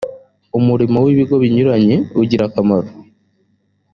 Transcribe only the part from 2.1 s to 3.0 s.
ugira akamaro.